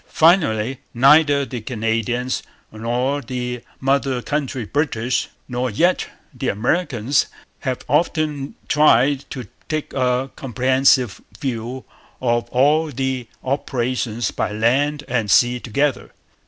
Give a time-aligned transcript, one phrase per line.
[0.07, 7.27] Finally, neither the Canadians, nor the mother country British, nor yet the Americans,
[7.59, 11.85] have often tried to take a comprehensive view
[12.19, 16.09] of all the operations by land and sea together.